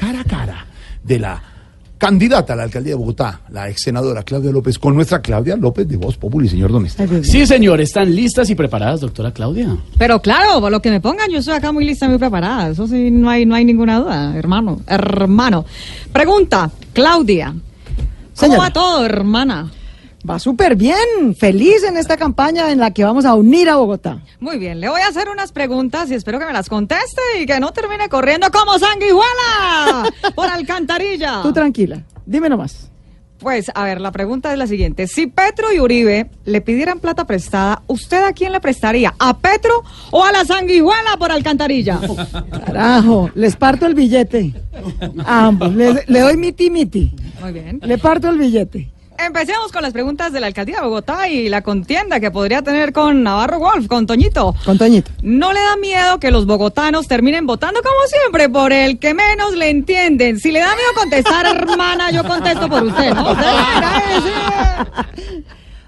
Cara 0.00 0.20
a 0.20 0.24
cara 0.24 0.66
de 1.04 1.18
la 1.18 1.42
candidata 1.98 2.54
a 2.54 2.56
la 2.56 2.62
alcaldía 2.62 2.92
de 2.92 2.98
Bogotá, 2.98 3.42
la 3.50 3.68
ex 3.68 3.82
senadora 3.82 4.22
Claudia 4.22 4.50
López, 4.50 4.78
con 4.78 4.94
nuestra 4.94 5.20
Claudia 5.20 5.54
López 5.56 5.86
de 5.86 5.98
Voz 5.98 6.16
Populi, 6.16 6.48
señor 6.48 6.72
Don 6.72 6.86
Esteban. 6.86 7.22
Sí, 7.22 7.46
señor, 7.46 7.78
¿están 7.82 8.14
listas 8.14 8.48
y 8.48 8.54
preparadas, 8.54 9.00
doctora 9.00 9.32
Claudia? 9.32 9.76
Pero 9.98 10.22
claro, 10.22 10.60
por 10.60 10.72
lo 10.72 10.80
que 10.80 10.90
me 10.90 11.00
pongan, 11.00 11.30
yo 11.30 11.40
estoy 11.40 11.54
acá 11.54 11.72
muy 11.72 11.84
lista, 11.84 12.08
muy 12.08 12.16
preparada. 12.16 12.70
Eso 12.70 12.86
sí, 12.86 13.10
no 13.10 13.28
hay, 13.28 13.44
no 13.44 13.54
hay 13.54 13.66
ninguna 13.66 14.00
duda, 14.00 14.34
hermano. 14.34 14.80
Hermano. 14.86 15.66
Pregunta, 16.10 16.70
Claudia. 16.94 17.48
¿Cómo 17.48 18.52
Señora. 18.54 18.58
va 18.60 18.70
todo, 18.72 19.04
hermana? 19.04 19.70
Va 20.28 20.38
súper 20.38 20.76
bien, 20.76 21.34
feliz 21.38 21.82
en 21.82 21.96
esta 21.96 22.16
campaña 22.16 22.70
en 22.70 22.78
la 22.78 22.90
que 22.90 23.04
vamos 23.04 23.24
a 23.24 23.34
unir 23.34 23.70
a 23.70 23.76
Bogotá. 23.76 24.20
Muy 24.38 24.58
bien, 24.58 24.78
le 24.78 24.88
voy 24.88 25.00
a 25.00 25.08
hacer 25.08 25.28
unas 25.30 25.50
preguntas 25.50 26.10
y 26.10 26.14
espero 26.14 26.38
que 26.38 26.44
me 26.44 26.52
las 26.52 26.68
conteste 26.68 27.22
y 27.40 27.46
que 27.46 27.58
no 27.58 27.72
termine 27.72 28.08
corriendo 28.08 28.48
como 28.50 28.78
sanguijuela 28.78 30.10
por 30.34 30.48
alcantarilla. 30.48 31.40
Tú 31.42 31.52
tranquila, 31.52 32.02
dime 32.26 32.48
nomás. 32.50 32.90
Pues, 33.38 33.70
a 33.74 33.84
ver, 33.84 34.02
la 34.02 34.12
pregunta 34.12 34.52
es 34.52 34.58
la 34.58 34.66
siguiente. 34.66 35.06
Si 35.06 35.26
Petro 35.26 35.72
y 35.72 35.80
Uribe 35.80 36.28
le 36.44 36.60
pidieran 36.60 37.00
plata 37.00 37.26
prestada, 37.26 37.82
¿usted 37.86 38.22
a 38.22 38.34
quién 38.34 38.52
le 38.52 38.60
prestaría? 38.60 39.14
¿A 39.18 39.38
Petro 39.38 39.82
o 40.10 40.22
a 40.22 40.30
la 40.30 40.44
sanguijuela 40.44 41.16
por 41.18 41.32
alcantarilla? 41.32 41.98
Carajo, 42.66 43.30
les 43.34 43.56
parto 43.56 43.86
el 43.86 43.94
billete. 43.94 44.52
A 45.24 45.46
ambos, 45.46 45.74
le, 45.74 46.04
le 46.06 46.20
doy 46.20 46.36
miti 46.36 46.68
miti. 46.68 47.10
Muy 47.40 47.52
bien. 47.52 47.80
Le 47.82 47.96
parto 47.96 48.28
el 48.28 48.36
billete. 48.36 48.90
Empecemos 49.24 49.70
con 49.70 49.82
las 49.82 49.92
preguntas 49.92 50.32
de 50.32 50.40
la 50.40 50.46
alcaldía 50.46 50.76
de 50.76 50.82
Bogotá 50.82 51.28
y 51.28 51.48
la 51.48 51.60
contienda 51.62 52.20
que 52.20 52.30
podría 52.30 52.62
tener 52.62 52.92
con 52.92 53.22
Navarro 53.22 53.58
Wolf, 53.58 53.86
con 53.86 54.06
Toñito. 54.06 54.54
Con 54.64 54.78
Toñito. 54.78 55.10
¿No 55.22 55.52
le 55.52 55.60
da 55.60 55.76
miedo 55.76 56.18
que 56.18 56.30
los 56.30 56.46
bogotanos 56.46 57.06
terminen 57.06 57.46
votando 57.46 57.80
como 57.82 58.06
siempre 58.06 58.48
por 58.48 58.72
el 58.72 58.98
que 58.98 59.12
menos 59.12 59.54
le 59.54 59.68
entienden? 59.68 60.38
Si 60.38 60.50
le 60.50 60.60
da 60.60 60.68
miedo 60.68 60.88
contestar, 60.96 61.46
hermana, 61.46 62.10
yo 62.10 62.24
contesto 62.24 62.68
por 62.68 62.82
usted, 62.82 63.12
¿no? 63.14 63.36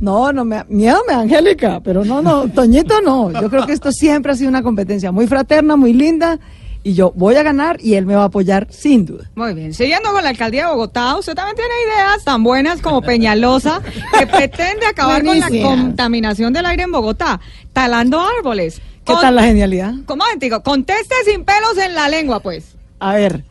No, 0.00 0.32
no 0.32 0.44
me 0.44 0.64
miedo 0.68 0.98
me 1.08 1.14
Angélica, 1.14 1.80
pero 1.82 2.04
no, 2.04 2.20
no, 2.20 2.48
Toñito 2.48 3.00
no. 3.00 3.30
Yo 3.40 3.48
creo 3.48 3.64
que 3.64 3.72
esto 3.72 3.90
siempre 3.90 4.32
ha 4.32 4.34
sido 4.34 4.50
una 4.50 4.62
competencia 4.62 5.12
muy 5.12 5.26
fraterna, 5.26 5.76
muy 5.76 5.94
linda, 5.94 6.38
y 6.84 6.92
yo 6.94 7.12
voy 7.16 7.34
a 7.34 7.42
ganar 7.42 7.78
y 7.80 7.94
él 7.94 8.04
me 8.06 8.14
va 8.14 8.22
a 8.22 8.26
apoyar 8.26 8.68
sin 8.70 9.06
duda. 9.06 9.30
Muy 9.34 9.54
bien, 9.54 9.72
siguiendo 9.74 10.12
con 10.12 10.22
la 10.22 10.28
alcaldía 10.28 10.66
de 10.66 10.70
Bogotá, 10.72 11.16
usted 11.16 11.34
también 11.34 11.56
tiene 11.56 11.72
ideas 11.86 12.22
tan 12.24 12.44
buenas 12.44 12.80
como 12.82 13.00
Peñalosa, 13.02 13.80
que 14.18 14.26
pretende 14.28 14.86
acabar 14.86 15.24
con 15.24 15.40
la 15.40 15.48
contaminación 15.48 16.52
del 16.52 16.66
aire 16.66 16.82
en 16.84 16.92
Bogotá, 16.92 17.40
talando 17.72 18.20
árboles. 18.20 18.80
¿Qué 19.04 19.12
Con- 19.12 19.20
tal 19.20 19.34
la 19.36 19.42
genialidad? 19.44 19.94
¿Cómo 20.06 20.24
digo? 20.38 20.62
Conteste 20.62 21.14
sin 21.24 21.44
pelos 21.44 21.76
en 21.78 21.94
la 21.94 22.08
lengua, 22.08 22.40
pues. 22.40 22.74
A 23.00 23.14
ver, 23.14 23.44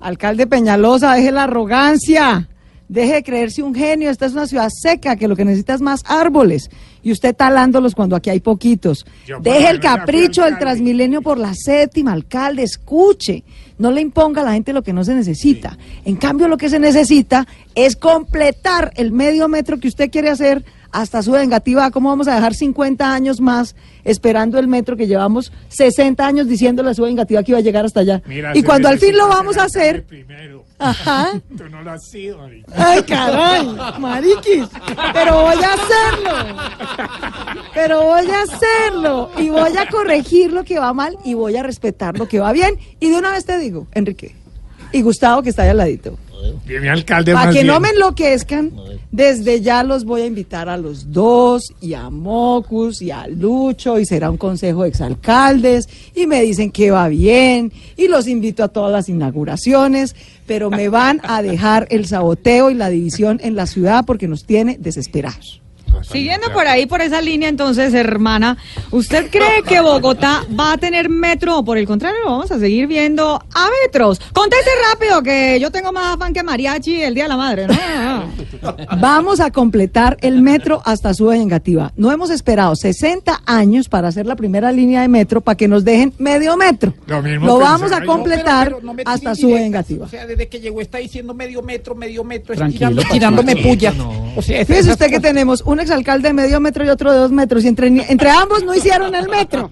alcalde 0.00 0.46
Peñalosa, 0.46 1.14
deje 1.14 1.32
la 1.32 1.44
arrogancia, 1.44 2.48
deje 2.90 3.14
de 3.14 3.22
creerse 3.22 3.62
un 3.62 3.74
genio. 3.74 4.10
Esta 4.10 4.26
es 4.26 4.32
una 4.32 4.46
ciudad 4.46 4.68
seca 4.68 5.16
que 5.16 5.28
lo 5.28 5.36
que 5.36 5.44
necesita 5.44 5.74
es 5.74 5.80
más 5.80 6.02
árboles. 6.06 6.70
Y 7.02 7.12
usted 7.12 7.34
talándolos 7.34 7.94
cuando 7.94 8.16
aquí 8.16 8.30
hay 8.30 8.40
poquitos. 8.40 9.06
Deje 9.40 9.70
el 9.70 9.80
capricho 9.80 10.44
del 10.44 10.58
Transmilenio 10.58 11.22
por 11.22 11.38
la 11.38 11.54
séptima, 11.54 12.12
alcalde, 12.12 12.64
escuche. 12.64 13.44
No 13.78 13.92
le 13.92 14.00
imponga 14.00 14.42
a 14.42 14.44
la 14.44 14.52
gente 14.52 14.72
lo 14.72 14.82
que 14.82 14.92
no 14.92 15.04
se 15.04 15.14
necesita. 15.14 15.78
En 16.04 16.16
cambio, 16.16 16.48
lo 16.48 16.58
que 16.58 16.68
se 16.68 16.78
necesita 16.78 17.46
es 17.74 17.96
completar 17.96 18.92
el 18.96 19.12
medio 19.12 19.48
metro 19.48 19.78
que 19.78 19.88
usted 19.88 20.10
quiere 20.10 20.28
hacer 20.28 20.64
hasta 20.92 21.22
su 21.22 21.32
vengativa. 21.32 21.90
¿Cómo 21.90 22.08
vamos 22.08 22.28
a 22.28 22.34
dejar 22.34 22.54
50 22.54 23.12
años 23.12 23.40
más 23.40 23.76
esperando 24.04 24.58
el 24.58 24.66
metro 24.68 24.96
que 24.96 25.06
llevamos 25.06 25.52
60 25.68 26.26
años 26.26 26.48
diciéndole 26.48 26.90
a 26.90 26.94
su 26.94 27.02
vengativa 27.02 27.42
que 27.42 27.52
iba 27.52 27.58
a 27.58 27.62
llegar 27.62 27.84
hasta 27.84 28.00
allá? 28.00 28.22
Mira, 28.26 28.56
y 28.56 28.62
cuando 28.62 28.88
al 28.88 28.98
fin 28.98 29.16
lo 29.16 29.28
vamos 29.28 29.56
a 29.58 29.64
hacer 29.64 30.04
Primero. 30.04 30.64
ajá. 30.78 31.30
Tú 31.56 31.68
no 31.68 31.82
lo 31.82 31.90
has 31.92 32.08
sido, 32.08 32.40
ahorita. 32.40 32.72
Ay, 32.76 33.02
caray, 33.02 33.66
mariquis, 33.98 34.68
pero 35.12 35.42
voy 35.42 35.56
a 35.62 35.72
hacerlo. 35.74 36.60
Pero 37.74 38.02
voy 38.04 38.26
a 38.30 38.42
hacerlo 38.42 39.30
y 39.38 39.48
voy 39.48 39.76
a 39.76 39.88
corregir 39.88 40.52
lo 40.52 40.64
que 40.64 40.78
va 40.78 40.92
mal 40.92 41.16
y 41.24 41.34
voy 41.34 41.56
a 41.56 41.62
respetar 41.62 42.18
lo 42.18 42.26
que 42.28 42.40
va 42.40 42.52
bien. 42.52 42.78
Y 42.98 43.10
de 43.10 43.16
una 43.18 43.30
vez 43.32 43.44
te 43.44 43.58
digo, 43.58 43.86
Enrique 43.92 44.34
y 44.92 45.02
Gustavo 45.02 45.42
que 45.42 45.50
está 45.50 45.62
ahí 45.62 45.68
al 45.68 45.76
ladito, 45.76 46.18
Dime, 46.66 46.88
alcalde, 46.90 47.32
para 47.34 47.52
que 47.52 47.62
no 47.64 47.74
bien. 47.74 47.82
me 47.82 47.88
enloquezcan, 47.90 48.70
desde 49.12 49.60
ya 49.60 49.82
los 49.82 50.04
voy 50.04 50.22
a 50.22 50.26
invitar 50.26 50.68
a 50.68 50.76
los 50.76 51.12
dos 51.12 51.74
y 51.80 51.94
a 51.94 52.10
Mocus 52.10 53.02
y 53.02 53.10
a 53.10 53.26
Lucho 53.26 53.98
y 53.98 54.06
será 54.06 54.30
un 54.30 54.36
consejo 54.36 54.82
de 54.82 54.88
exalcaldes 54.88 55.88
y 56.14 56.26
me 56.26 56.42
dicen 56.42 56.70
que 56.70 56.90
va 56.90 57.08
bien 57.08 57.72
y 57.96 58.08
los 58.08 58.28
invito 58.28 58.62
a 58.62 58.68
todas 58.68 58.92
las 58.92 59.08
inauguraciones, 59.08 60.14
pero 60.46 60.70
me 60.70 60.88
van 60.88 61.20
a 61.24 61.42
dejar 61.42 61.88
el 61.90 62.06
saboteo 62.06 62.70
y 62.70 62.74
la 62.74 62.88
división 62.88 63.40
en 63.42 63.56
la 63.56 63.66
ciudad 63.66 64.04
porque 64.06 64.28
nos 64.28 64.44
tiene 64.44 64.76
desesperados. 64.78 65.60
Siguiendo 66.02 66.52
por 66.52 66.66
ahí, 66.66 66.86
por 66.86 67.00
esa 67.00 67.20
línea, 67.20 67.48
entonces, 67.48 67.92
hermana, 67.94 68.56
¿usted 68.90 69.30
cree 69.30 69.62
que 69.62 69.80
Bogotá 69.80 70.44
va 70.58 70.72
a 70.72 70.78
tener 70.78 71.08
metro 71.08 71.58
o 71.58 71.64
por 71.64 71.78
el 71.78 71.86
contrario 71.86 72.18
lo 72.24 72.30
vamos 72.30 72.50
a 72.50 72.58
seguir 72.58 72.86
viendo 72.86 73.34
a 73.54 73.68
metros? 73.84 74.20
Conteste 74.32 74.70
rápido, 74.90 75.22
que 75.22 75.58
yo 75.60 75.70
tengo 75.70 75.92
más 75.92 76.14
afán 76.14 76.32
que 76.32 76.42
mariachi 76.42 77.02
el 77.02 77.14
Día 77.14 77.24
de 77.24 77.28
la 77.28 77.36
Madre, 77.36 77.66
¿no? 77.66 77.74
Vamos 79.00 79.40
a 79.40 79.50
completar 79.50 80.16
el 80.20 80.42
metro 80.42 80.82
hasta 80.84 81.14
su 81.14 81.26
vengativa. 81.26 81.92
No 81.96 82.12
hemos 82.12 82.30
esperado 82.30 82.76
60 82.76 83.42
años 83.46 83.88
para 83.88 84.08
hacer 84.08 84.26
la 84.26 84.36
primera 84.36 84.70
línea 84.72 85.00
de 85.02 85.08
metro 85.08 85.40
para 85.40 85.56
que 85.56 85.66
nos 85.68 85.84
dejen 85.84 86.12
medio 86.18 86.56
metro. 86.56 86.92
Lo 87.06 87.22
mismo 87.22 87.46
Lo 87.46 87.58
vamos 87.58 87.92
a 87.92 88.04
completar 88.04 88.66
Pero- 88.68 88.76
pero 88.78 88.86
no 88.86 88.94
me 88.94 89.02
hasta 89.06 89.34
su 89.34 89.48
vengativa. 89.50 90.06
O 90.06 90.08
sea, 90.08 90.26
desde 90.26 90.48
que 90.48 90.60
llegó 90.60 90.80
está 90.80 90.98
diciendo 90.98 91.34
medio 91.34 91.62
metro, 91.62 91.94
medio 91.94 92.22
metro, 92.24 92.54
Tranquilo, 92.54 93.02
tirándome 93.10 93.56
puya. 93.56 93.92
O 94.36 94.42
Fíjese 94.42 94.92
usted 94.92 95.10
que 95.10 95.20
tenemos 95.20 95.62
un 95.66 95.80
exalcalde 95.80 96.28
de 96.28 96.34
medio 96.34 96.60
metro 96.60 96.84
y 96.84 96.88
otro 96.88 97.12
de 97.12 97.18
dos 97.18 97.32
metros 97.32 97.64
y 97.64 97.68
entre, 97.68 97.88
entre 97.88 98.30
ambos 98.30 98.62
no 98.64 98.74
hicieron 98.74 99.14
el 99.14 99.28
metro. 99.28 99.68